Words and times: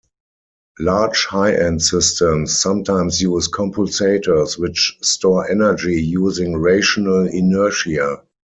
Large 0.79 1.25
high-end 1.25 1.79
systems 1.83 2.57
sometimes 2.59 3.21
use 3.21 3.47
compulsators 3.47 4.57
which 4.57 4.97
store 5.03 5.47
energy 5.47 6.01
using 6.03 6.53
rotational 6.55 7.31
inertia. 7.31 8.23